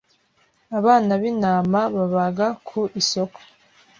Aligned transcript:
Abana 0.77 1.11
b'intama 1.21 1.81
babaga 1.95 2.47
ku 2.67 2.79
isoko. 3.01 3.39